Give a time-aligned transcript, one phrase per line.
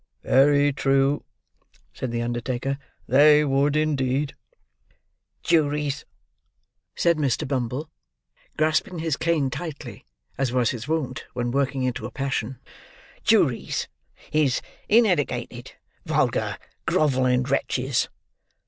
[0.23, 1.25] "Very true,"
[1.93, 4.35] said the undertaker; "they would indeed."
[5.43, 6.05] "Juries,"
[6.95, 7.47] said Mr.
[7.47, 7.87] Bumble,
[8.57, 10.03] grasping his cane tightly,
[10.39, 12.57] as was his wont when working into a passion:
[13.23, 13.87] "juries
[14.31, 14.59] is
[14.89, 15.73] ineddicated,
[16.07, 16.57] vulgar,
[16.87, 18.09] grovelling wretches."